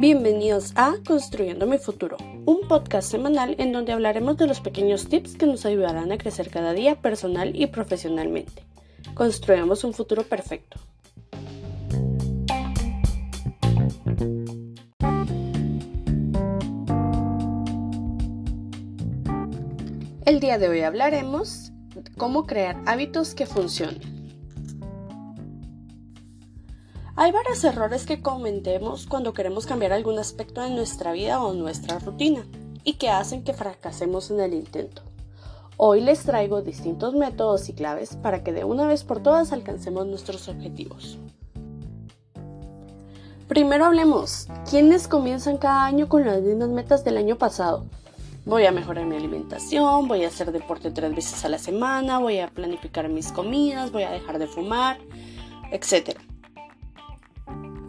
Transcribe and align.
Bienvenidos 0.00 0.72
a 0.74 0.94
Construyendo 1.06 1.66
mi 1.66 1.78
futuro, 1.78 2.16
un 2.46 2.66
podcast 2.66 3.10
semanal 3.10 3.54
en 3.58 3.72
donde 3.72 3.92
hablaremos 3.92 4.36
de 4.36 4.46
los 4.46 4.60
pequeños 4.60 5.08
tips 5.08 5.36
que 5.36 5.46
nos 5.46 5.66
ayudarán 5.66 6.10
a 6.10 6.18
crecer 6.18 6.50
cada 6.50 6.72
día 6.72 7.00
personal 7.00 7.54
y 7.54 7.66
profesionalmente. 7.66 8.64
Construyamos 9.14 9.84
un 9.84 9.94
futuro 9.94 10.22
perfecto. 10.22 10.78
El 20.24 20.40
día 20.40 20.58
de 20.58 20.68
hoy 20.68 20.80
hablaremos 20.80 21.72
cómo 22.16 22.46
crear 22.46 22.80
hábitos 22.86 23.34
que 23.34 23.46
funcionen. 23.46 24.17
Hay 27.20 27.32
varios 27.32 27.64
errores 27.64 28.06
que 28.06 28.22
cometemos 28.22 29.08
cuando 29.08 29.34
queremos 29.34 29.66
cambiar 29.66 29.92
algún 29.92 30.20
aspecto 30.20 30.60
de 30.62 30.70
nuestra 30.70 31.10
vida 31.10 31.42
o 31.42 31.52
nuestra 31.52 31.98
rutina 31.98 32.46
y 32.84 32.92
que 32.92 33.10
hacen 33.10 33.42
que 33.42 33.54
fracasemos 33.54 34.30
en 34.30 34.38
el 34.38 34.54
intento. 34.54 35.02
Hoy 35.76 36.00
les 36.00 36.22
traigo 36.22 36.62
distintos 36.62 37.14
métodos 37.14 37.68
y 37.68 37.72
claves 37.72 38.14
para 38.14 38.44
que 38.44 38.52
de 38.52 38.62
una 38.62 38.86
vez 38.86 39.02
por 39.02 39.20
todas 39.20 39.50
alcancemos 39.50 40.06
nuestros 40.06 40.46
objetivos. 40.46 41.18
Primero 43.48 43.86
hablemos, 43.86 44.46
¿quiénes 44.70 45.08
comienzan 45.08 45.56
cada 45.56 45.86
año 45.86 46.08
con 46.08 46.24
las 46.24 46.40
mismas 46.40 46.68
metas 46.68 47.02
del 47.02 47.16
año 47.16 47.36
pasado? 47.36 47.84
Voy 48.44 48.64
a 48.64 48.70
mejorar 48.70 49.06
mi 49.06 49.16
alimentación, 49.16 50.06
voy 50.06 50.22
a 50.22 50.28
hacer 50.28 50.52
deporte 50.52 50.92
tres 50.92 51.12
veces 51.16 51.44
a 51.44 51.48
la 51.48 51.58
semana, 51.58 52.20
voy 52.20 52.38
a 52.38 52.46
planificar 52.46 53.08
mis 53.08 53.32
comidas, 53.32 53.90
voy 53.90 54.04
a 54.04 54.12
dejar 54.12 54.38
de 54.38 54.46
fumar, 54.46 54.98
etc. 55.72 56.16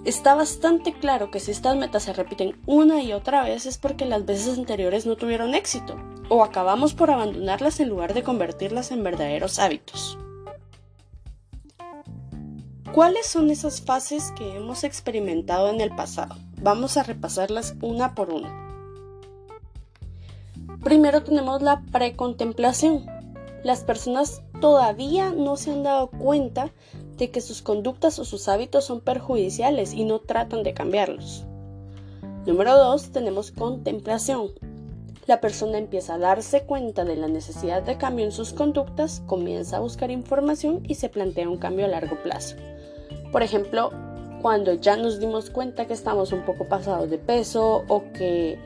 Está 0.10 0.34
bastante 0.34 0.94
claro 0.94 1.30
que 1.30 1.40
si 1.40 1.52
estas 1.52 1.76
metas 1.76 2.02
se 2.02 2.14
repiten 2.14 2.60
una 2.66 3.04
y 3.04 3.14
otra 3.14 3.44
vez 3.44 3.68
es 3.68 3.78
porque 3.78 4.06
las 4.06 4.26
veces 4.26 4.58
anteriores 4.58 5.06
no 5.06 5.16
tuvieron 5.16 5.54
éxito, 5.54 5.98
o 6.30 6.44
acabamos 6.44 6.96
por 6.96 7.12
abandonarlas 7.12 7.80
en 7.80 7.90
lugar 7.90 8.16
de 8.16 8.24
convertirlas 8.24 8.90
en 8.90 9.04
verdaderos 9.04 9.60
hábitos. 9.60 10.18
¿Cuáles 12.92 13.28
son 13.28 13.52
esas 13.52 13.82
fases 13.82 14.34
que 14.36 14.56
hemos 14.56 14.84
experimentado 14.84 15.70
en 15.70 15.80
el 15.80 15.96
pasado? 15.96 16.38
Vamos 16.60 16.98
a 16.98 17.04
repasarlas 17.04 17.76
una 17.84 18.16
por 18.16 18.34
una. 18.34 18.52
Primero 20.84 21.22
tenemos 21.22 21.62
la 21.62 21.84
precontemplación. 21.92 23.06
Las 23.64 23.84
personas 23.84 24.42
todavía 24.60 25.30
no 25.30 25.56
se 25.56 25.70
han 25.70 25.84
dado 25.84 26.10
cuenta 26.10 26.72
de 27.20 27.30
que 27.30 27.42
sus 27.42 27.62
conductas 27.62 28.18
o 28.18 28.26
sus 28.26 28.48
hábitos 28.48 28.86
son 28.86 29.02
perjudiciales 29.02 29.94
y 29.94 30.06
no 30.06 30.20
tratan 30.20 30.64
de 30.64 30.74
cambiarlos. 30.74 31.46
Número 32.46 32.76
2. 32.76 33.12
Tenemos 33.12 33.52
contemplación. 33.52 34.48
La 35.28 35.42
persona 35.42 35.78
empieza 35.78 36.16
a 36.16 36.18
darse 36.18 36.64
cuenta 36.64 37.06
de 37.06 37.16
la 37.16 37.28
necesidad 37.28 37.84
de 37.84 37.98
cambio 37.98 38.26
en 38.26 38.32
sus 38.32 38.54
conductas, 38.54 39.22
comienza 39.28 39.78
a 39.78 39.82
buscar 39.82 40.10
información 40.10 40.82
y 40.88 40.96
se 40.96 41.10
plantea 41.10 41.48
un 41.48 41.58
cambio 41.58 41.86
a 41.86 41.90
largo 41.90 42.16
plazo. 42.24 42.56
Por 43.32 43.44
ejemplo, 43.44 43.92
cuando 44.42 44.74
ya 44.74 44.96
nos 44.96 45.20
dimos 45.20 45.52
cuenta 45.52 45.86
que 45.86 45.94
estamos 45.94 46.32
un 46.32 46.44
poco 46.46 46.68
pasados 46.68 47.10
de 47.12 47.20
peso 47.20 47.84
o 47.88 48.04
que 48.14 48.58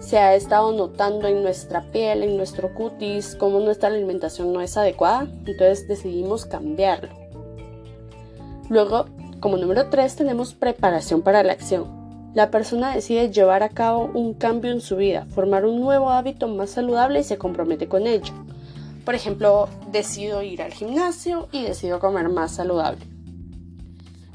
se 0.00 0.18
ha 0.18 0.34
estado 0.34 0.72
notando 0.72 1.28
en 1.28 1.42
nuestra 1.42 1.90
piel, 1.92 2.24
en 2.24 2.36
nuestro 2.36 2.74
cutis, 2.74 3.36
cómo 3.36 3.60
nuestra 3.60 3.88
alimentación 3.88 4.52
no 4.52 4.60
es 4.60 4.76
adecuada, 4.76 5.22
entonces 5.46 5.88
decidimos 5.88 6.44
cambiarlo. 6.44 7.25
Luego, 8.68 9.06
como 9.40 9.56
número 9.56 9.88
3, 9.90 10.16
tenemos 10.16 10.54
preparación 10.54 11.22
para 11.22 11.42
la 11.42 11.52
acción. 11.52 12.06
La 12.34 12.50
persona 12.50 12.94
decide 12.94 13.30
llevar 13.30 13.62
a 13.62 13.68
cabo 13.68 14.10
un 14.12 14.34
cambio 14.34 14.70
en 14.72 14.80
su 14.80 14.96
vida, 14.96 15.26
formar 15.30 15.64
un 15.64 15.80
nuevo 15.80 16.10
hábito 16.10 16.48
más 16.48 16.70
saludable 16.70 17.20
y 17.20 17.24
se 17.24 17.38
compromete 17.38 17.88
con 17.88 18.06
ello. 18.06 18.34
Por 19.04 19.14
ejemplo, 19.14 19.68
decido 19.90 20.42
ir 20.42 20.60
al 20.62 20.72
gimnasio 20.72 21.48
y 21.52 21.62
decido 21.62 22.00
comer 22.00 22.28
más 22.28 22.52
saludable. 22.52 23.06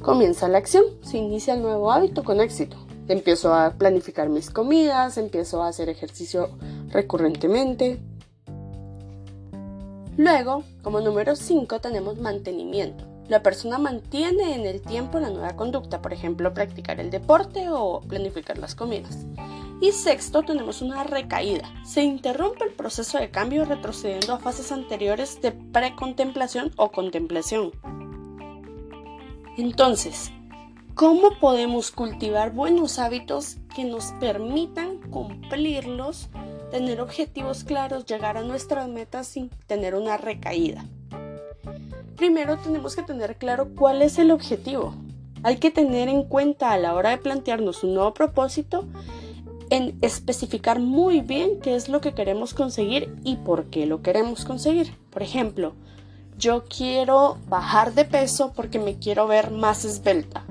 Comienza 0.02 0.48
la 0.48 0.58
acción, 0.58 0.86
se 1.04 1.18
inicia 1.18 1.54
el 1.54 1.62
nuevo 1.62 1.92
hábito 1.92 2.24
con 2.24 2.40
éxito. 2.40 2.78
Empiezo 3.08 3.54
a 3.54 3.72
planificar 3.72 4.30
mis 4.30 4.50
comidas, 4.50 5.18
empiezo 5.18 5.62
a 5.62 5.68
hacer 5.68 5.90
ejercicio 5.90 6.50
recurrentemente. 6.90 8.00
Luego, 10.18 10.64
como 10.82 11.02
número 11.02 11.36
5, 11.36 11.80
tenemos 11.82 12.18
mantenimiento. 12.18 13.11
La 13.32 13.42
persona 13.42 13.78
mantiene 13.78 14.56
en 14.56 14.66
el 14.66 14.82
tiempo 14.82 15.18
la 15.18 15.30
nueva 15.30 15.56
conducta, 15.56 16.02
por 16.02 16.12
ejemplo, 16.12 16.54
practicar 16.54 17.00
el 17.00 17.10
deporte 17.10 17.70
o 17.70 18.02
planificar 18.02 18.58
las 18.58 18.76
comidas. 18.76 19.26
Y 19.80 19.94
sexto, 19.94 20.44
tenemos 20.44 20.82
una 20.82 21.06
recaída. 21.06 21.64
Se 21.86 22.04
interrumpe 22.04 22.66
el 22.66 22.74
proceso 22.74 23.20
de 23.20 23.32
cambio 23.32 23.64
retrocediendo 23.64 24.34
a 24.34 24.40
fases 24.40 24.74
anteriores 24.74 25.42
de 25.42 25.54
precontemplación 25.54 26.74
o 26.76 26.92
contemplación. 26.92 27.72
Entonces, 29.58 30.34
¿cómo 30.94 31.40
podemos 31.40 31.92
cultivar 31.92 32.52
buenos 32.52 33.00
hábitos 33.00 33.60
que 33.74 33.86
nos 33.86 34.12
permitan 34.20 34.98
cumplirlos, 35.10 36.28
tener 36.70 37.00
objetivos 37.00 37.64
claros, 37.64 38.06
llegar 38.06 38.36
a 38.36 38.44
nuestras 38.44 38.90
metas 38.90 39.26
sin 39.26 39.48
tener 39.68 39.96
una 39.96 40.18
recaída? 40.18 40.84
Primero 42.22 42.60
tenemos 42.60 42.96
que 42.96 43.02
tener 43.02 43.36
claro 43.38 43.70
cuál 43.76 44.04
es 44.04 44.20
el 44.20 44.30
objetivo. 44.30 44.94
Hay 45.42 45.58
que 45.58 45.72
tener 45.72 46.08
en 46.08 46.22
cuenta 46.22 46.72
a 46.72 46.78
la 46.78 46.94
hora 46.94 47.10
de 47.10 47.18
plantearnos 47.18 47.84
un 47.84 47.96
nuevo 47.96 48.14
propósito 48.14 48.86
en 49.72 49.98
especificar 50.04 50.80
muy 50.80 51.22
bien 51.22 51.60
qué 51.62 51.74
es 51.74 51.90
lo 51.90 52.00
que 52.00 52.14
queremos 52.14 52.54
conseguir 52.54 53.12
y 53.24 53.38
por 53.38 53.72
qué 53.72 53.88
lo 53.88 54.04
queremos 54.04 54.46
conseguir. 54.46 54.96
Por 55.10 55.24
ejemplo, 55.24 55.74
yo 56.38 56.66
quiero 56.66 57.40
bajar 57.50 57.96
de 57.96 58.06
peso 58.06 58.54
porque 58.56 58.78
me 58.78 59.00
quiero 59.00 59.26
ver 59.26 59.50
más 59.50 59.84
esbelta. 59.84 60.46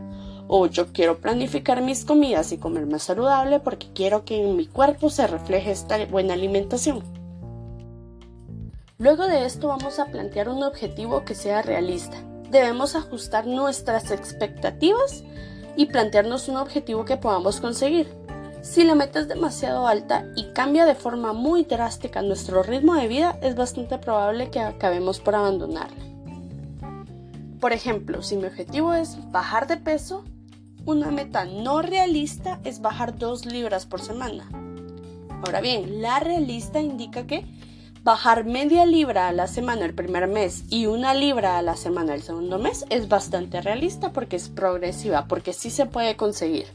O 0.48 0.66
yo 0.66 0.92
quiero 0.92 1.18
planificar 1.18 1.82
mis 1.82 2.04
comidas 2.04 2.50
y 2.50 2.58
comer 2.58 2.86
más 2.86 3.04
saludable 3.04 3.60
porque 3.60 3.86
quiero 3.94 4.24
que 4.24 4.42
en 4.42 4.56
mi 4.56 4.66
cuerpo 4.66 5.08
se 5.08 5.28
refleje 5.28 5.70
esta 5.70 6.04
buena 6.06 6.34
alimentación. 6.34 7.19
Luego 9.00 9.26
de 9.26 9.46
esto 9.46 9.68
vamos 9.68 9.98
a 9.98 10.04
plantear 10.08 10.50
un 10.50 10.62
objetivo 10.62 11.24
que 11.24 11.34
sea 11.34 11.62
realista. 11.62 12.18
Debemos 12.50 12.94
ajustar 12.94 13.46
nuestras 13.46 14.10
expectativas 14.10 15.24
y 15.74 15.86
plantearnos 15.86 16.48
un 16.48 16.58
objetivo 16.58 17.06
que 17.06 17.16
podamos 17.16 17.62
conseguir. 17.62 18.12
Si 18.60 18.84
la 18.84 18.94
meta 18.94 19.20
es 19.20 19.26
demasiado 19.26 19.86
alta 19.86 20.26
y 20.36 20.52
cambia 20.52 20.84
de 20.84 20.94
forma 20.94 21.32
muy 21.32 21.64
drástica 21.64 22.20
nuestro 22.20 22.62
ritmo 22.62 22.92
de 22.92 23.08
vida, 23.08 23.38
es 23.40 23.56
bastante 23.56 23.96
probable 23.96 24.50
que 24.50 24.60
acabemos 24.60 25.18
por 25.18 25.34
abandonarla. 25.34 26.04
Por 27.58 27.72
ejemplo, 27.72 28.20
si 28.20 28.36
mi 28.36 28.44
objetivo 28.44 28.92
es 28.92 29.16
bajar 29.32 29.66
de 29.66 29.78
peso, 29.78 30.24
una 30.84 31.10
meta 31.10 31.46
no 31.46 31.80
realista 31.80 32.60
es 32.64 32.82
bajar 32.82 33.16
2 33.16 33.46
libras 33.46 33.86
por 33.86 34.02
semana. 34.02 34.46
Ahora 35.42 35.62
bien, 35.62 36.02
la 36.02 36.20
realista 36.20 36.82
indica 36.82 37.26
que 37.26 37.46
Bajar 38.02 38.46
media 38.46 38.86
libra 38.86 39.28
a 39.28 39.32
la 39.32 39.46
semana 39.46 39.84
el 39.84 39.92
primer 39.92 40.26
mes 40.26 40.64
y 40.70 40.86
una 40.86 41.12
libra 41.12 41.58
a 41.58 41.62
la 41.62 41.76
semana 41.76 42.14
el 42.14 42.22
segundo 42.22 42.58
mes 42.58 42.86
es 42.88 43.10
bastante 43.10 43.60
realista 43.60 44.10
porque 44.10 44.36
es 44.36 44.48
progresiva, 44.48 45.26
porque 45.28 45.52
sí 45.52 45.68
se 45.68 45.84
puede 45.84 46.16
conseguir. 46.16 46.68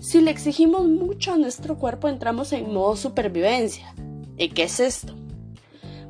Si 0.00 0.22
le 0.22 0.30
exigimos 0.30 0.86
mucho 0.86 1.34
a 1.34 1.36
nuestro 1.36 1.76
cuerpo 1.76 2.08
entramos 2.08 2.54
en 2.54 2.72
modo 2.72 2.96
supervivencia. 2.96 3.94
¿Y 4.38 4.48
qué 4.48 4.62
es 4.62 4.80
esto? 4.80 5.12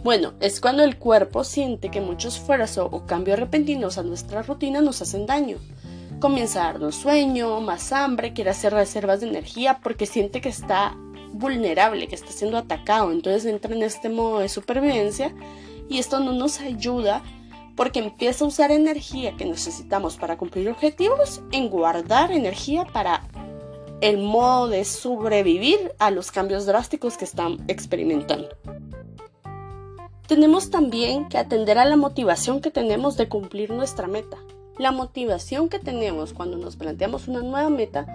Bueno, 0.05 0.35
es 0.39 0.61
cuando 0.61 0.85
el 0.85 0.97
cuerpo 0.97 1.43
siente 1.43 1.91
que 1.91 2.01
mucho 2.01 2.29
esfuerzo 2.29 2.89
o 2.93 3.07
cambios 3.07 3.41
repentinos 3.41 3.99
a 3.99 4.05
nuestra 4.05 4.43
rutina 4.43 4.81
nos 4.83 5.03
hacen 5.03 5.27
daño. 5.27 5.57
Comienza 6.21 6.63
a 6.63 6.73
darnos 6.73 6.95
sueño, 6.95 7.61
más 7.61 7.91
hambre, 7.91 8.35
quiere 8.35 8.51
hacer 8.51 8.73
reservas 8.73 9.19
de 9.19 9.29
energía 9.29 9.81
porque 9.83 10.07
siente 10.07 10.41
que 10.41 10.49
está 10.49 10.97
vulnerable, 11.33 12.09
que 12.09 12.15
está 12.15 12.33
siendo 12.33 12.59
atacado. 12.59 13.13
Entonces 13.13 13.45
entra 13.45 13.75
en 13.75 13.83
este 13.83 14.09
modo 14.09 14.41
de 14.41 14.49
supervivencia 14.49 15.35
y 15.89 15.99
esto 15.99 16.21
no 16.21 16.33
nos 16.33 16.61
ayuda 16.61 17.23
porque 17.77 18.01
empieza 18.01 18.45
a 18.45 18.49
usar 18.49 18.73
energía 18.73 19.37
que 19.37 19.45
necesitamos 19.45 20.17
para 20.17 20.37
cumplir 20.37 20.69
objetivos 20.69 21.43
en 21.53 21.69
guardar 21.71 22.33
energía 22.33 22.85
para 22.93 23.23
el 24.01 24.19
modo 24.19 24.69
de 24.69 24.85
sobrevivir 24.85 25.93
a 25.99 26.11
los 26.11 26.31
cambios 26.31 26.67
drásticos 26.67 27.17
que 27.17 27.25
están 27.25 27.65
experimentando. 27.69 28.49
Tenemos 30.27 30.71
también 30.71 31.29
que 31.29 31.39
atender 31.39 31.79
a 31.79 31.85
la 31.85 31.97
motivación 31.97 32.61
que 32.61 32.71
tenemos 32.71 33.17
de 33.17 33.29
cumplir 33.29 33.71
nuestra 33.71 34.07
meta. 34.09 34.37
La 34.77 34.93
motivación 34.93 35.69
que 35.69 35.79
tenemos 35.79 36.33
cuando 36.33 36.57
nos 36.59 36.77
planteamos 36.77 37.29
una 37.29 37.41
nueva 37.41 37.71
meta 37.71 38.07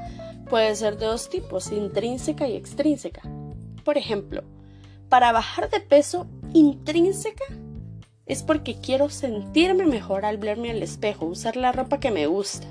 puede 0.54 0.76
ser 0.76 1.00
de 1.00 1.08
dos 1.08 1.32
tipos, 1.32 1.72
intrínseca 1.72 2.48
y 2.48 2.56
extrínseca. 2.56 3.24
Por 3.84 3.98
ejemplo, 3.98 4.44
para 5.10 5.32
bajar 5.32 5.68
de 5.72 5.80
peso 5.80 6.28
intrínseca, 6.54 7.46
es 8.28 8.44
porque 8.44 8.80
quiero 8.80 9.10
sentirme 9.10 9.88
mejor 9.88 10.26
al 10.26 10.38
verme 10.38 10.70
al 10.70 10.84
espejo, 10.84 11.26
usar 11.26 11.56
la 11.56 11.72
ropa 11.72 12.00
que 12.00 12.12
me 12.12 12.28
gusta. 12.28 12.68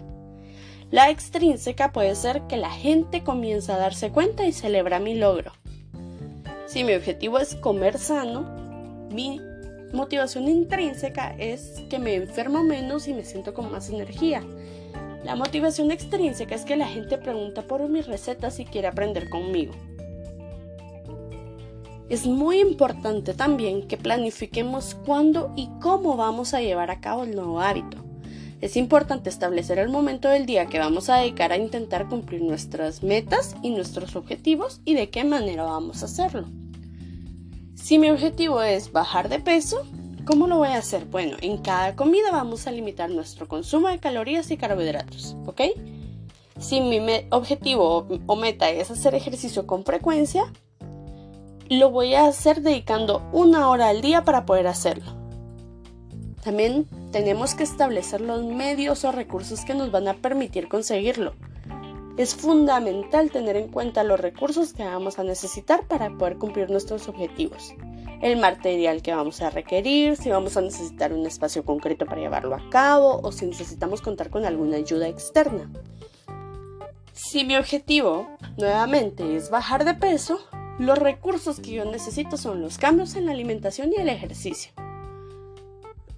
La 0.93 1.11
extrínseca 1.11 1.91
puede 1.91 2.15
ser 2.15 2.43
que 2.43 2.57
la 2.57 2.71
gente 2.71 3.25
comience 3.25 3.73
a 3.73 3.79
darse 3.79 4.13
cuenta 4.13 4.47
y 4.47 4.53
celebra 4.53 5.01
mi 5.01 5.17
logro. 5.17 5.51
Si 6.67 6.85
mi 6.85 6.95
objetivo 6.95 7.41
es 7.41 7.57
comer 7.57 7.99
sano, 7.99 8.43
mi 9.11 9.41
motivación 9.93 10.47
intrínseca 10.47 11.35
es 11.37 11.83
que 11.91 11.99
me 11.99 12.15
enfermo 12.15 12.63
menos 12.63 13.09
y 13.09 13.13
me 13.13 13.25
siento 13.25 13.53
con 13.55 13.73
más 13.73 13.91
energía. 13.91 14.45
La 15.25 15.37
motivación 15.37 15.91
extrínseca 15.91 16.55
es 16.55 16.65
que 16.65 16.77
la 16.77 16.89
gente 16.89 17.17
pregunta 17.17 17.63
por 17.63 17.89
mis 17.89 18.07
recetas 18.07 18.59
y 18.59 18.65
quiere 18.65 18.89
aprender 18.89 19.29
conmigo. 19.29 19.73
Es 22.09 22.27
muy 22.27 22.61
importante 22.61 23.33
también 23.33 23.87
que 23.87 23.97
planifiquemos 23.97 24.95
cuándo 24.95 25.53
y 25.57 25.71
cómo 25.81 26.17
vamos 26.17 26.53
a 26.53 26.61
llevar 26.61 26.91
a 26.91 27.01
cabo 27.01 27.23
el 27.23 27.35
nuevo 27.35 27.61
hábito. 27.61 27.99
Es 28.61 28.77
importante 28.77 29.31
establecer 29.31 29.79
el 29.79 29.89
momento 29.89 30.29
del 30.29 30.45
día 30.45 30.67
que 30.67 30.79
vamos 30.79 31.09
a 31.09 31.17
dedicar 31.17 31.53
a 31.53 31.57
intentar 31.57 32.09
cumplir 32.09 32.43
nuestras 32.43 33.03
metas 33.03 33.57
y 33.63 33.71
nuestros 33.71 34.15
objetivos 34.15 34.81
y 34.85 34.95
de 34.95 35.11
qué 35.11 35.25
manera 35.25 35.65
vamos 35.65 36.03
a 36.03 36.07
hacerlo. 36.07 36.49
Si 37.75 37.99
mi 37.99 38.11
objetivo 38.11 38.63
es 38.63 38.93
bajar 38.93 39.29
de 39.29 39.41
peso, 39.41 39.85
¿cómo 40.25 40.47
lo 40.47 40.59
voy 40.59 40.69
a 40.69 40.79
hacer? 40.79 41.05
Bueno, 41.07 41.37
en 41.41 41.59
cada 41.59 41.97
comida 41.97 42.31
vamos 42.31 42.67
a 42.67 42.71
limitar 42.71 43.11
nuestro 43.11 43.49
consumo 43.49 43.89
de 43.89 43.99
calorías 43.99 44.51
y 44.51 44.57
carbohidratos, 44.57 45.37
¿ok? 45.47 45.63
Si 46.59 46.81
mi 46.81 47.01
objetivo 47.31 48.07
o 48.27 48.37
meta 48.37 48.71
es 48.71 48.91
hacer 48.91 49.15
ejercicio 49.15 49.67
con 49.67 49.85
frecuencia, 49.85 50.53
lo 51.69 51.91
voy 51.91 52.15
a 52.15 52.27
hacer 52.27 52.63
dedicando 52.63 53.29
una 53.33 53.69
hora 53.69 53.89
al 53.89 54.01
día 54.01 54.25
para 54.25 54.45
poder 54.47 54.67
hacerlo. 54.67 55.13
También 56.45 56.87
tenemos 57.13 57.55
que 57.55 57.63
establecer 57.63 58.21
los 58.21 58.45
medios 58.45 59.05
o 59.05 59.13
recursos 59.13 59.65
que 59.65 59.75
nos 59.75 59.91
van 59.91 60.09
a 60.09 60.15
permitir 60.15 60.69
conseguirlo. 60.69 61.35
Es 62.17 62.35
fundamental 62.35 63.31
tener 63.31 63.57
en 63.57 63.69
cuenta 63.69 64.05
los 64.05 64.21
recursos 64.21 64.73
que 64.73 64.85
vamos 64.85 65.19
a 65.19 65.25
necesitar 65.25 65.87
para 65.87 66.11
poder 66.19 66.37
cumplir 66.37 66.71
nuestros 66.71 67.09
objetivos. 67.09 67.75
El 68.23 68.39
material 68.39 69.03
que 69.03 69.13
vamos 69.13 69.43
a 69.43 69.51
requerir, 69.51 70.17
si 70.17 70.31
vamos 70.31 70.57
a 70.57 70.61
necesitar 70.61 71.13
un 71.13 71.27
espacio 71.27 71.65
concreto 71.65 72.07
para 72.07 72.21
llevarlo 72.21 72.55
a 72.55 72.71
cabo 72.71 73.21
o 73.21 73.33
si 73.33 73.47
necesitamos 73.47 74.01
contar 74.01 74.31
con 74.31 74.45
alguna 74.45 74.77
ayuda 74.77 75.09
externa. 75.09 75.69
Si 77.13 77.43
mi 77.43 77.57
objetivo 77.57 78.29
nuevamente 78.57 79.35
es 79.35 79.51
bajar 79.51 79.85
de 79.85 79.95
peso, 79.95 80.39
los 80.79 80.99
recursos 80.99 81.59
que 81.59 81.73
yo 81.73 81.85
necesito 81.85 82.37
son 82.37 82.63
los 82.63 82.79
cambios 82.79 83.17
en 83.17 83.27
la 83.27 83.33
alimentación 83.33 83.91
y 83.93 84.01
el 84.01 84.09
ejercicio. 84.09 84.71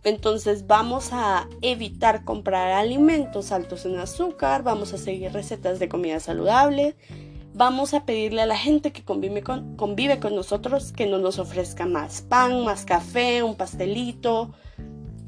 Entonces 0.03 0.67
vamos 0.67 1.09
a 1.12 1.49
evitar 1.62 2.25
comprar 2.25 2.73
alimentos 2.73 3.51
altos 3.51 3.87
en 3.87 3.99
azúcar, 3.99 4.62
vamos 4.62 4.93
a 4.93 4.99
seguir 4.99 5.33
recetas 5.33 5.79
de 5.79 5.89
comida 5.89 6.21
saludable, 6.21 6.97
vamos 7.55 7.95
a 7.95 8.05
pedirle 8.05 8.43
a 8.43 8.47
la 8.47 8.59
gente 8.59 8.93
que 8.93 9.05
convive 9.05 9.43
con, 9.43 9.77
convive 9.77 10.19
con 10.19 10.35
nosotros 10.35 10.93
que 10.93 11.06
no 11.06 11.19
nos 11.19 11.39
ofrezca 11.39 11.87
más 11.87 12.21
pan, 12.23 12.65
más 12.65 12.85
café, 12.85 13.43
un 13.43 13.56
pastelito. 13.56 14.53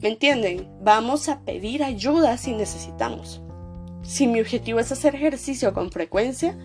¿Me 0.00 0.10
entienden? 0.10 0.68
Vamos 0.82 1.28
a 1.28 1.40
pedir 1.40 1.82
ayuda 1.82 2.36
si 2.36 2.52
necesitamos. 2.52 3.40
Si 4.02 4.26
mi 4.26 4.40
objetivo 4.40 4.78
es 4.80 4.92
hacer 4.92 5.14
ejercicio 5.14 5.72
con 5.72 5.90
frecuencia, 5.90 6.56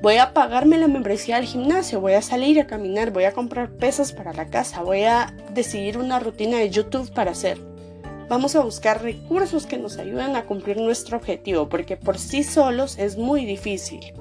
Voy 0.00 0.18
a 0.18 0.32
pagarme 0.32 0.78
la 0.78 0.86
membresía 0.86 1.36
del 1.36 1.46
gimnasio, 1.46 2.00
voy 2.00 2.12
a 2.12 2.22
salir 2.22 2.60
a 2.60 2.68
caminar, 2.68 3.10
voy 3.10 3.24
a 3.24 3.32
comprar 3.32 3.72
pesas 3.72 4.12
para 4.12 4.32
la 4.32 4.46
casa, 4.46 4.82
voy 4.82 5.02
a 5.02 5.34
decidir 5.52 5.98
una 5.98 6.20
rutina 6.20 6.58
de 6.58 6.70
YouTube 6.70 7.12
para 7.12 7.32
hacer. 7.32 7.58
Vamos 8.28 8.54
a 8.54 8.60
buscar 8.60 9.02
recursos 9.02 9.66
que 9.66 9.76
nos 9.76 9.98
ayuden 9.98 10.36
a 10.36 10.44
cumplir 10.44 10.76
nuestro 10.76 11.16
objetivo, 11.16 11.68
porque 11.68 11.96
por 11.96 12.16
sí 12.16 12.44
solos 12.44 12.96
es 12.96 13.18
muy 13.18 13.44
difícil. 13.44 14.14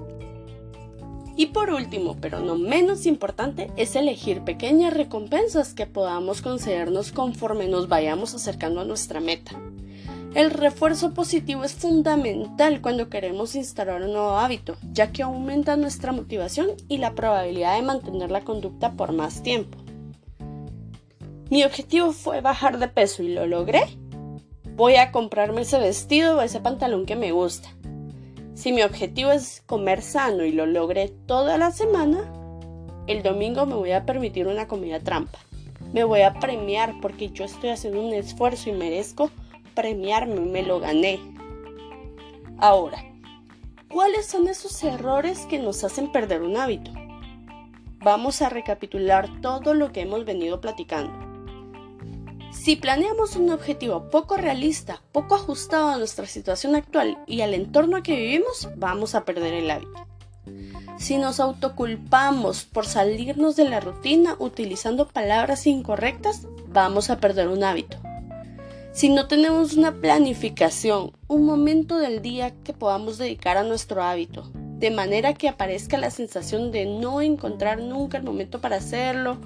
Y 1.37 1.47
por 1.47 1.69
último, 1.69 2.17
pero 2.19 2.39
no 2.39 2.55
menos 2.55 3.05
importante, 3.05 3.71
es 3.75 3.95
elegir 3.95 4.41
pequeñas 4.41 4.95
recompensas 4.95 5.75
que 5.75 5.85
podamos 5.85 6.41
concedernos 6.41 7.11
conforme 7.11 7.67
nos 7.67 7.87
vayamos 7.87 8.33
acercando 8.33 8.81
a 8.81 8.85
nuestra 8.85 9.19
meta. 9.19 9.51
El 10.33 10.49
refuerzo 10.49 11.13
positivo 11.13 11.63
es 11.63 11.75
fundamental 11.75 12.81
cuando 12.81 13.09
queremos 13.09 13.53
instalar 13.53 14.01
un 14.01 14.13
nuevo 14.13 14.37
hábito, 14.37 14.77
ya 14.91 15.11
que 15.11 15.21
aumenta 15.21 15.77
nuestra 15.77 16.11
motivación 16.11 16.71
y 16.87 16.97
la 16.97 17.13
probabilidad 17.13 17.75
de 17.75 17.83
mantener 17.83 18.31
la 18.31 18.41
conducta 18.41 18.93
por 18.93 19.13
más 19.13 19.43
tiempo. 19.43 19.77
Mi 21.51 21.63
objetivo 21.63 22.13
fue 22.13 22.41
bajar 22.41 22.79
de 22.79 22.87
peso 22.87 23.21
y 23.21 23.33
lo 23.33 23.45
logré. 23.45 23.83
Voy 24.75 24.95
a 24.95 25.11
comprarme 25.11 25.61
ese 25.61 25.77
vestido 25.77 26.37
o 26.37 26.41
ese 26.41 26.59
pantalón 26.61 27.05
que 27.05 27.15
me 27.15 27.31
gusta. 27.31 27.69
Si 28.57 28.71
mi 28.71 28.81
objetivo 28.81 29.31
es 29.31 29.61
comer 29.67 30.01
sano 30.01 30.43
y 30.43 30.51
lo 30.51 30.65
logré 30.65 31.09
toda 31.27 31.59
la 31.59 31.69
semana, 31.69 32.27
el 33.05 33.21
domingo 33.21 33.67
me 33.67 33.75
voy 33.75 33.91
a 33.91 34.03
permitir 34.03 34.47
una 34.47 34.67
comida 34.67 34.99
trampa. 34.99 35.37
Me 35.93 36.03
voy 36.03 36.21
a 36.21 36.33
premiar 36.39 36.95
porque 36.99 37.29
yo 37.29 37.45
estoy 37.45 37.69
haciendo 37.69 38.01
un 38.01 38.15
esfuerzo 38.15 38.71
y 38.71 38.73
merezco 38.73 39.29
premiarme, 39.75 40.39
me 40.39 40.63
lo 40.63 40.79
gané. 40.79 41.19
Ahora, 42.57 42.97
¿cuáles 43.89 44.25
son 44.25 44.47
esos 44.47 44.83
errores 44.83 45.45
que 45.45 45.59
nos 45.59 45.83
hacen 45.83 46.11
perder 46.11 46.41
un 46.41 46.57
hábito? 46.57 46.89
Vamos 47.99 48.41
a 48.41 48.49
recapitular 48.49 49.39
todo 49.39 49.75
lo 49.75 49.91
que 49.91 50.01
hemos 50.01 50.25
venido 50.25 50.61
platicando. 50.61 51.26
Si 52.51 52.75
planeamos 52.75 53.35
un 53.35 53.49
objetivo 53.49 54.09
poco 54.09 54.37
realista, 54.37 55.01
poco 55.11 55.35
ajustado 55.35 55.89
a 55.89 55.97
nuestra 55.97 56.25
situación 56.25 56.75
actual 56.75 57.17
y 57.27 57.41
al 57.41 57.53
entorno 57.53 58.03
que 58.03 58.15
vivimos, 58.15 58.69
vamos 58.75 59.15
a 59.15 59.25
perder 59.25 59.53
el 59.53 59.71
hábito. 59.71 60.07
Si 60.97 61.17
nos 61.17 61.39
autoculpamos 61.39 62.63
por 62.63 62.85
salirnos 62.85 63.55
de 63.55 63.69
la 63.69 63.79
rutina 63.79 64.35
utilizando 64.39 65.07
palabras 65.07 65.67
incorrectas, 65.67 66.47
vamos 66.67 67.09
a 67.09 67.19
perder 67.19 67.49
un 67.49 67.63
hábito. 67.63 67.97
Si 68.93 69.09
no 69.09 69.27
tenemos 69.27 69.73
una 69.73 69.93
planificación, 69.93 71.11
un 71.27 71.45
momento 71.45 71.99
del 71.99 72.23
día 72.23 72.55
que 72.63 72.73
podamos 72.73 73.19
dedicar 73.19 73.57
a 73.57 73.63
nuestro 73.63 74.01
hábito, 74.01 74.49
de 74.53 74.89
manera 74.89 75.35
que 75.35 75.49
aparezca 75.49 75.97
la 75.97 76.09
sensación 76.09 76.71
de 76.71 76.85
no 76.85 77.21
encontrar 77.21 77.79
nunca 77.79 78.17
el 78.17 78.23
momento 78.23 78.59
para 78.59 78.77
hacerlo. 78.77 79.37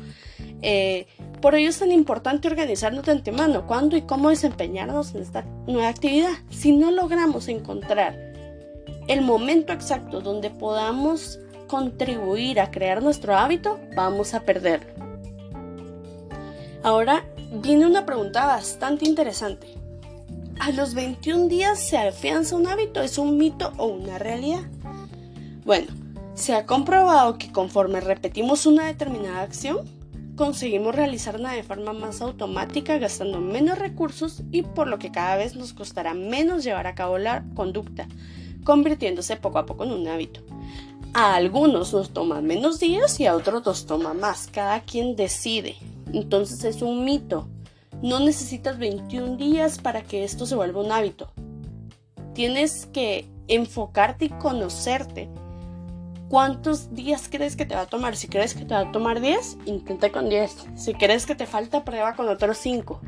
Eh, 0.62 1.08
por 1.42 1.56
ello 1.56 1.70
es 1.70 1.80
tan 1.80 1.92
importante 1.92 2.48
organizarnos 2.48 3.06
de 3.06 3.14
antemano 3.14 3.66
cuándo 3.66 3.98
y 3.98 4.04
cómo 4.04 4.30
desempeñarnos 4.30 5.16
en 5.16 5.24
esta 5.24 5.44
nueva 5.68 5.90
actividad. 5.90 6.34
Si 6.50 6.72
no 6.72 6.92
logramos 6.92 7.48
encontrar 7.48 8.16
el 9.08 9.22
momento 9.22 9.74
exacto 9.74 10.22
donde 10.22 10.50
podamos 10.50 11.40
contribuir 11.68 12.60
a 12.60 12.70
crear 12.70 13.02
nuestro 13.02 13.36
hábito, 13.36 13.80
vamos 13.96 14.34
a 14.34 14.42
perderlo. 14.42 14.92
Ahora 16.84 17.26
viene 17.52 17.86
una 17.86 18.06
pregunta 18.06 18.46
bastante 18.46 19.08
interesante. 19.08 19.68
¿A 20.60 20.72
los 20.72 20.94
21 20.94 21.48
días 21.48 21.80
se 21.80 21.98
afianza 21.98 22.56
un 22.56 22.68
hábito? 22.68 23.02
¿Es 23.02 23.18
un 23.18 23.38
mito 23.38 23.74
o 23.78 23.88
una 23.88 24.20
realidad? 24.20 24.62
Bueno, 25.66 25.88
se 26.36 26.54
ha 26.54 26.66
comprobado 26.66 27.38
que 27.38 27.52
conforme 27.52 28.00
repetimos 28.00 28.66
una 28.66 28.86
determinada 28.86 29.42
acción, 29.42 29.80
conseguimos 30.36 30.96
realizarla 30.96 31.52
de 31.52 31.64
forma 31.64 31.94
más 31.94 32.22
automática, 32.22 32.98
gastando 32.98 33.40
menos 33.40 33.78
recursos 33.78 34.44
y 34.52 34.64
por 34.64 34.88
lo 34.88 35.00
que 35.00 35.12
cada 35.12 35.36
vez 35.36 35.56
nos 35.56 35.74
costará 35.74 36.14
menos 36.14 36.64
llevar 36.64 36.88
a 36.88 36.96
cabo 36.96 37.18
la 37.18 37.46
conducta, 37.54 38.08
convirtiéndose 38.64 39.36
poco 39.36 39.60
a 39.60 39.66
poco 39.66 39.84
en 39.84 39.92
un 39.92 40.08
hábito. 40.08 40.42
A 41.14 41.36
algunos 41.36 41.94
nos 41.94 42.12
toma 42.12 42.42
menos 42.42 42.80
días 42.80 43.20
y 43.20 43.26
a 43.26 43.36
otros 43.36 43.66
nos 43.66 43.86
toma 43.86 44.14
más, 44.14 44.48
cada 44.48 44.80
quien 44.82 45.16
decide. 45.16 45.76
Entonces 46.14 46.64
es 46.64 46.82
un 46.82 47.04
mito. 47.04 47.48
No 48.02 48.20
necesitas 48.20 48.80
21 48.80 49.36
días 49.36 49.78
para 49.78 50.02
que 50.04 50.24
esto 50.24 50.46
se 50.46 50.56
vuelva 50.56 50.82
un 50.82 50.92
hábito. 50.92 51.32
Tienes 52.34 52.88
que 52.88 53.28
enfocarte 53.48 54.26
y 54.26 54.30
conocerte. 54.30 55.30
¿Cuántos 56.32 56.96
días 56.96 57.28
crees 57.30 57.58
que 57.58 57.66
te 57.66 57.76
va 57.76 57.82
a 57.82 57.88
tomar? 57.88 58.16
Si 58.16 58.30
crees 58.30 58.54
que 58.54 58.64
te 58.64 58.74
va 58.74 58.80
a 58.80 58.92
tomar 58.94 59.20
10, 59.20 59.58
intenta 59.66 60.14
con 60.14 60.30
10. 60.30 60.68
Si 60.76 60.94
crees 60.94 61.26
que 61.26 61.36
te 61.36 61.46
falta, 61.46 61.84
prueba 61.84 62.16
con 62.16 62.30
otros 62.30 62.58
5. 62.60 63.02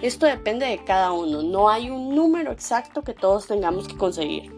Esto 0.00 0.26
depende 0.26 0.66
de 0.66 0.84
cada 0.84 1.10
uno. 1.10 1.42
No 1.42 1.68
hay 1.68 1.90
un 1.90 2.14
número 2.14 2.52
exacto 2.52 3.02
que 3.02 3.12
todos 3.12 3.48
tengamos 3.48 3.88
que 3.88 3.96
conseguir. 3.96 4.52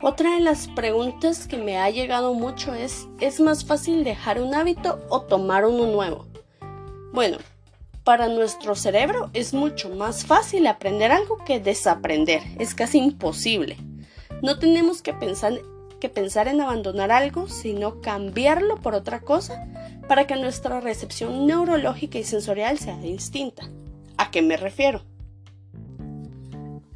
Otra 0.00 0.32
de 0.32 0.40
las 0.40 0.66
preguntas 0.68 1.46
que 1.46 1.58
me 1.58 1.76
ha 1.76 1.90
llegado 1.90 2.32
mucho 2.32 2.72
es, 2.72 3.06
¿es 3.20 3.38
más 3.38 3.66
fácil 3.66 4.04
dejar 4.04 4.40
un 4.40 4.54
hábito 4.54 4.98
o 5.10 5.20
tomar 5.20 5.66
uno 5.66 5.88
nuevo? 5.88 6.26
Bueno, 7.12 7.36
para 8.02 8.28
nuestro 8.28 8.74
cerebro 8.74 9.28
es 9.34 9.52
mucho 9.52 9.90
más 9.90 10.24
fácil 10.24 10.66
aprender 10.66 11.12
algo 11.12 11.36
que 11.44 11.60
desaprender, 11.60 12.40
es 12.58 12.74
casi 12.74 12.96
imposible. 12.96 13.76
No 14.42 14.58
tenemos 14.58 15.02
que 15.02 15.12
pensar, 15.12 15.54
que 16.00 16.08
pensar 16.08 16.48
en 16.48 16.60
abandonar 16.60 17.10
algo, 17.10 17.48
sino 17.48 18.00
cambiarlo 18.00 18.76
por 18.76 18.94
otra 18.94 19.20
cosa 19.20 19.66
para 20.06 20.26
que 20.26 20.36
nuestra 20.36 20.80
recepción 20.80 21.46
neurológica 21.46 22.18
y 22.18 22.24
sensorial 22.24 22.78
sea 22.78 22.96
distinta. 22.98 23.68
¿A 24.16 24.30
qué 24.30 24.42
me 24.42 24.56
refiero? 24.56 25.02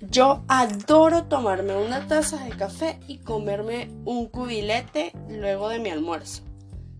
Yo 0.01 0.43
adoro 0.47 1.25
tomarme 1.25 1.75
una 1.75 2.07
taza 2.07 2.45
de 2.45 2.51
café 2.51 3.01
y 3.09 3.19
comerme 3.19 3.89
un 4.05 4.27
cubilete 4.27 5.13
luego 5.29 5.69
de 5.69 5.79
mi 5.79 5.91
almuerzo. 5.91 6.43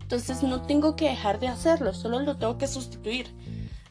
Entonces 0.01 0.43
no 0.43 0.63
tengo 0.63 0.95
que 0.95 1.09
dejar 1.09 1.39
de 1.39 1.47
hacerlo, 1.47 1.93
solo 1.93 2.19
lo 2.19 2.37
tengo 2.37 2.57
que 2.57 2.67
sustituir. 2.67 3.27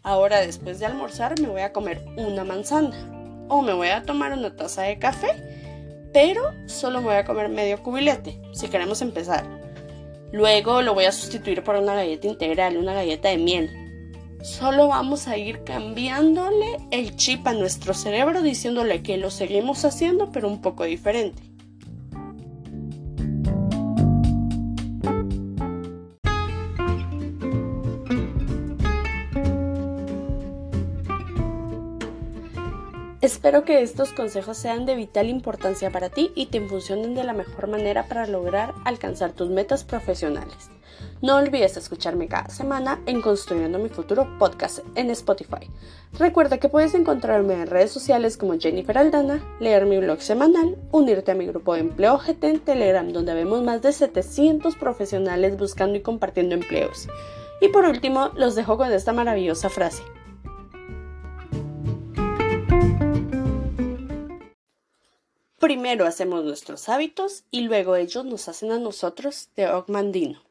Ahora 0.03 0.41
después 0.41 0.81
de 0.81 0.87
almorzar 0.87 1.41
me 1.41 1.49
voy 1.49 1.63
a 1.63 1.73
comer 1.73 2.05
una 2.17 2.45
manzana 2.45 3.47
o 3.49 3.63
me 3.63 3.73
voy 3.73 3.89
a 3.89 4.03
tomar 4.03 4.33
una 4.33 4.57
taza 4.57 4.83
de 4.83 4.99
café, 4.99 5.29
pero 6.12 6.54
solo 6.66 7.00
voy 7.00 7.14
a 7.14 7.25
comer 7.25 7.49
medio 7.49 7.83
cubilete 7.83 8.40
si 8.52 8.69
queremos 8.69 9.02
empezar. 9.02 9.45
Luego 10.33 10.83
lo 10.83 10.95
voy 10.95 11.04
a 11.04 11.12
sustituir 11.12 11.62
por 11.62 11.76
una 11.76 11.95
galleta 11.95 12.26
integral, 12.26 12.76
una 12.76 12.95
galleta 12.95 13.28
de 13.28 13.38
miel. 13.38 13.71
Solo 14.42 14.88
vamos 14.88 15.28
a 15.28 15.37
ir 15.37 15.62
cambiándole 15.62 16.78
el 16.90 17.16
chip 17.16 17.47
a 17.47 17.52
nuestro 17.52 17.95
cerebro 17.95 18.42
diciéndole 18.42 19.02
que 19.02 19.16
lo 19.16 19.31
seguimos 19.31 19.85
haciendo 19.85 20.33
pero 20.33 20.49
un 20.49 20.61
poco 20.61 20.85
diferente. 20.85 21.52
Espero 33.23 33.64
que 33.64 33.83
estos 33.83 34.12
consejos 34.12 34.57
sean 34.57 34.85
de 34.85 34.97
vital 34.97 35.29
importancia 35.29 35.93
para 35.93 36.09
ti 36.09 36.33
y 36.35 36.47
te 36.47 36.61
funcionen 36.61 37.14
de 37.14 37.23
la 37.23 37.33
mejor 37.33 37.69
manera 37.69 38.09
para 38.09 38.26
lograr 38.26 38.75
alcanzar 38.85 39.31
tus 39.31 39.49
metas 39.49 39.85
profesionales. 39.85 40.71
No 41.21 41.37
olvides 41.37 41.76
escucharme 41.76 42.26
cada 42.26 42.49
semana 42.49 43.00
en 43.07 43.23
Construyendo 43.23 43.79
mi 43.79 43.91
Futuro 43.91 44.26
podcast 44.41 44.81
en 44.97 45.09
Spotify. 45.11 45.71
Recuerda 46.19 46.59
que 46.59 46.69
puedes 46.69 46.95
encontrarme 46.95 47.55
en 47.55 47.69
redes 47.69 47.93
sociales 47.93 48.37
como 48.37 48.59
Jennifer 48.59 48.99
Aldana, 48.99 49.41
leer 49.61 49.87
mi 49.87 49.99
blog 49.99 50.21
semanal, 50.21 50.76
unirte 50.91 51.31
a 51.31 51.37
mi 51.37 51.47
grupo 51.47 51.75
de 51.75 51.81
empleo 51.83 52.19
GT 52.19 52.43
en 52.43 52.59
Telegram 52.59 53.12
donde 53.12 53.35
vemos 53.35 53.62
más 53.62 53.83
de 53.83 53.93
700 53.93 54.75
profesionales 54.75 55.57
buscando 55.57 55.97
y 55.97 56.02
compartiendo 56.02 56.57
empleos. 56.57 57.07
Y 57.61 57.69
por 57.69 57.85
último, 57.85 58.33
los 58.35 58.57
dejo 58.57 58.76
con 58.76 58.91
esta 58.91 59.12
maravillosa 59.12 59.69
frase. 59.69 60.02
Primero 65.62 66.07
hacemos 66.07 66.42
nuestros 66.45 66.88
hábitos 66.88 67.45
y 67.52 67.61
luego 67.61 67.95
ellos 67.95 68.25
nos 68.25 68.49
hacen 68.49 68.73
a 68.73 68.81
nosotros 68.81 69.49
de 69.54 69.69
Ogmandino. 69.69 70.42